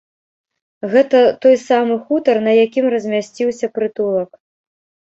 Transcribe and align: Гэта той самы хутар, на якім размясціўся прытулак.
Гэта 0.93 1.19
той 1.43 1.55
самы 1.67 1.95
хутар, 2.09 2.35
на 2.49 2.57
якім 2.65 2.91
размясціўся 2.97 3.73
прытулак. 3.81 4.31